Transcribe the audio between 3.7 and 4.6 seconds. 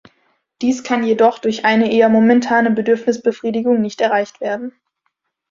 nicht erreicht